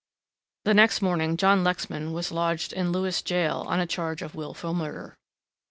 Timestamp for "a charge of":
3.79-4.33